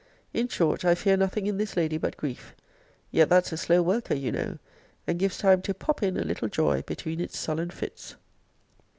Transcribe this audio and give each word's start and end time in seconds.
In 0.33 0.47
short, 0.47 0.83
I 0.83 0.95
fear 0.95 1.15
nothing 1.15 1.45
in 1.45 1.59
this 1.59 1.77
lady 1.77 1.99
but 1.99 2.17
grief: 2.17 2.55
yet 3.11 3.29
that's 3.29 3.51
a 3.51 3.57
slow 3.57 3.83
worker, 3.83 4.15
you 4.15 4.31
know; 4.31 4.57
and 5.05 5.19
gives 5.19 5.37
time 5.37 5.61
to 5.61 5.75
pop 5.75 6.01
in 6.01 6.17
a 6.17 6.23
little 6.23 6.47
joy 6.47 6.81
between 6.81 7.21
its 7.21 7.37
sullen 7.37 7.69
fits. 7.69 8.15